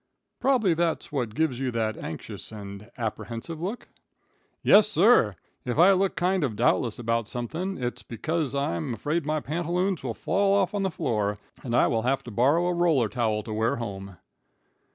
[0.39, 3.87] "Probably that's what gives you that anxious and apprehensive look?"
[4.63, 5.35] "Yes, sir.
[5.63, 10.15] If I look kind of doubtless about something, its because I'm afraid my pantaloons will
[10.15, 13.53] fall off on the floor and I will have to borrow a roller towel to
[13.53, 14.17] wear home."